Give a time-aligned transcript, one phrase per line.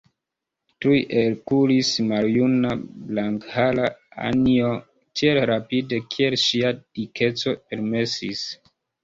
[0.83, 2.71] Tuj elkuris maljuna,
[3.11, 3.85] blankhara
[4.31, 4.73] Anjo,
[5.21, 8.43] tiel rapide, kiel ŝia dikeco permesis.